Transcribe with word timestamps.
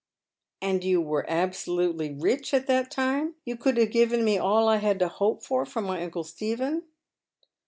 "And 0.63 0.83
you 0.83 0.99
were 0.99 1.29
absolutely 1.29 2.11
rich 2.11 2.55
at 2.55 2.65
that 2.65 2.89
time? 2.89 3.35
You 3.45 3.55
could 3.55 3.77
have 3.77 3.91
given 3.91 4.25
me 4.25 4.39
all 4.39 4.67
I 4.67 4.77
had 4.77 4.97
to 4.97 5.07
hope 5.07 5.43
for 5.43 5.63
from 5.63 5.83
my 5.83 6.01
uncle 6.01 6.23
Stephen 6.23 6.87